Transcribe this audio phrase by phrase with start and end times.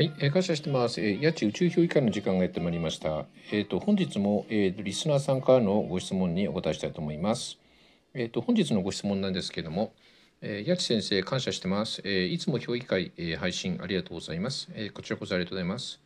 [0.00, 0.98] はい、えー感謝してます。
[0.98, 3.26] えー、八千宇宙評議会の時間がやってまいりました。
[3.52, 7.58] えっ、と本日も、えー、リスナーさんからのご質問にお答えしたいと思います。
[8.14, 9.92] えっ、と本日のご質問なんですけども、
[10.40, 12.00] えー、八千先生感謝してます。
[12.06, 16.00] えーいつも評議会、えー配信ありがとうございます、えーこちらこそありがとうございます。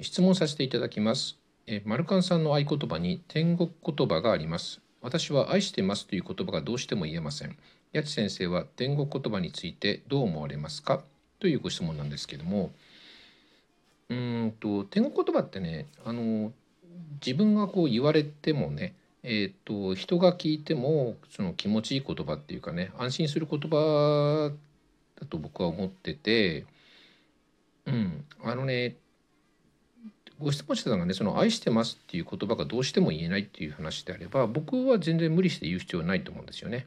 [0.00, 1.38] 質問させていただきます。
[1.68, 4.80] えー、マルカンさんの合言葉に天国言葉があります。
[5.02, 7.56] 私は愛してますという言葉がどうしても言えません。
[7.94, 11.04] 八千先生は天国言葉についてどう思われますか？
[11.38, 12.72] というご質問なんですけども。
[14.52, 16.52] と天国言葉ってねあの
[17.24, 18.94] 自分がこう言われてもね
[19.28, 24.52] えー、と人が聞いてもその気持ちいい言葉っていうかね安心する言葉
[25.20, 26.64] だと僕は思ってて
[27.86, 28.94] うんあのね
[30.38, 36.86] ご質問者さんがねその「愛してます」っていう言葉がどうしても言えないっていう話であれば僕は全然無理して言う必要はないと思うんですよね。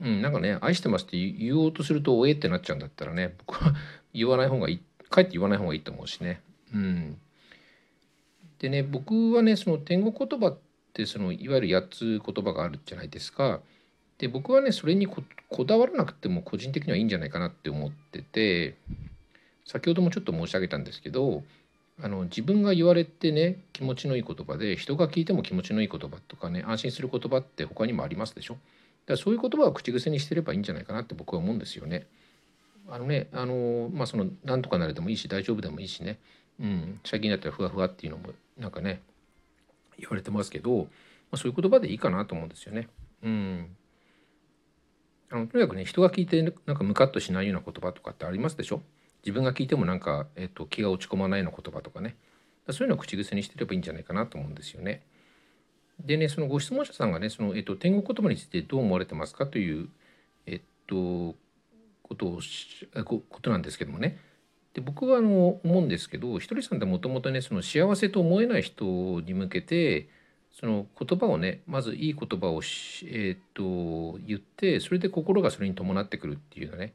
[0.00, 3.74] うん、なんかね「愛してます」って言おうとすると「おえ」ってなっちゃうんだったらね僕は
[4.14, 6.40] 言わない方がいいかえって言わない方がいいと思うしね。
[6.74, 7.18] うん、
[8.58, 10.58] でね僕はねその天国言葉っ
[10.92, 13.60] てそのいわゆる8つ言葉があるじゃないですか。
[14.18, 15.22] で僕はねそれにこ
[15.64, 18.76] だわらなくても個人的にはいいんじゃないかなって思ってて
[19.64, 21.44] 先ほどもちょっと申し上げたんですけど
[22.00, 28.54] あの自分が言われてね気持ちのいい言葉で人が聞いても気持ちのいい言葉とかね安心する言葉って他にもありますでしょ。
[28.54, 28.62] だか
[29.14, 32.06] らそういう言葉を口癖にしてればいいんじゃないかなって僕は思うんですよね。
[32.88, 36.18] あのねあのまあそのなんとかなれでもいいし大丈夫でもいいしね
[36.60, 39.00] うん、最近だったらふわふわっていうのもなんかね
[39.98, 40.84] 言われてますけど、ま
[41.32, 42.88] あ、そういう言葉でいいかなと思うんですよね。
[43.22, 43.76] うん、
[45.30, 48.82] あのとにかくね人が聞いてなんかムカッとしないような言葉とかってありますでしょ？
[49.24, 52.16] 自分が聞いてもなんか、えっと、気が落ち込まないような言葉とかね。
[52.70, 55.02] そういうのを口癖にしてればいいんじゃないかなと思うんですよね。
[55.98, 59.88] でねそのご質問者さんがねその、えっと、天国言葉についてどう思われてますかという、
[60.46, 61.34] えっと、
[62.02, 62.40] ことを
[63.04, 64.18] ことなんですけどもね。
[64.78, 68.84] で僕はあの思うんですけどひとりさんってもともとねその幸せと思えない人
[69.22, 70.08] に向けて
[70.52, 72.62] その言葉をねまずいい言葉を、
[73.04, 76.94] えー、と言ってそれで心がそれに伴ってくるっていうようなね、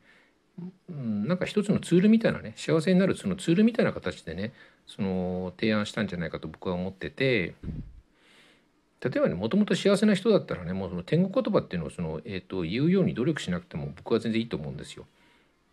[0.89, 4.53] うん、なんか一つのツールみたいなね幸せになるそのツールみたいな形でね
[4.88, 7.53] その提案したんじゃないかと僕は思ってて
[9.01, 15.05] 例えばねもともと幸せな人だったらねもうその天国言葉っていうのをその、えー、と言うように努力しなくても僕は全然いいと思うんですよ。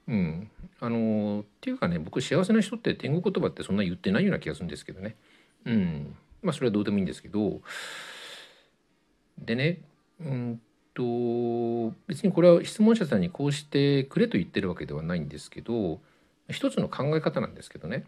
[0.09, 5.16] うん、あのっていうかね僕幸せな人って天国言葉ってそんな言ってないような気がするんですけどね。
[5.66, 7.60] うん、まあそれはどうでもいいんですけど
[9.38, 9.82] でね
[10.20, 10.60] うん
[10.94, 16.00] と別にこれは質問者さんにこうしてくれと言ってるわけではないんですけど
[16.48, 18.04] 一つの考え方なんですけどね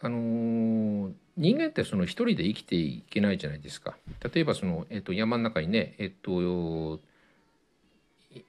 [0.00, 3.96] あの人間ってその一人で生きていけないじゃないですか。
[4.32, 7.00] 例えばその、えっと、山の中にね、えっと、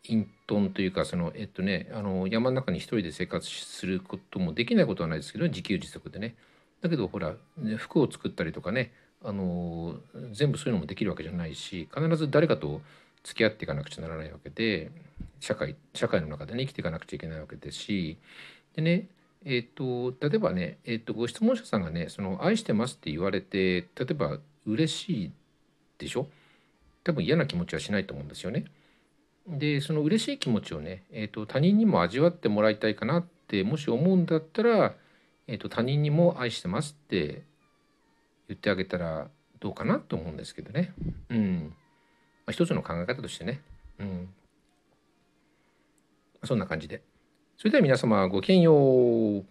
[0.03, 6.35] 隠遁というかその、えっとね、あの山の中に一人で生活することもできないことはないですけど自給自足でね。
[6.81, 7.35] だけどほら、
[7.77, 9.95] 服を作ったりとかねあの
[10.31, 12.81] 全部そういうのもできるわけじゃないし必ず誰かと
[13.23, 14.91] 付き合っていかなくちゃならないわけで
[15.41, 18.17] 社会社会の中でね生きていかなくちゃいけないわけですし
[18.75, 19.07] でね
[19.45, 25.31] えー、と例えばね、えー、とご質問者さんがね「その愛してます」って言われて例えば嬉しい
[25.97, 26.27] でしょ？
[27.03, 28.65] 多分嫌な気持ちはしないと思うんですよね。
[29.47, 34.93] でその嬉しい気持ちをね、えー、と他人にも味わってもらいたいかなってもし思うんだったら、
[35.47, 37.43] えー、と他人にも「愛してます」って
[38.47, 39.29] 言ってあげたら
[39.59, 40.93] どうかなと思うんですけどね。
[41.29, 41.73] うん。
[42.45, 43.61] まあ、一つの考え方としてね。
[43.99, 44.29] うん。
[46.43, 47.01] そんな感じで。
[47.57, 49.45] それでは皆様ごきげんよう。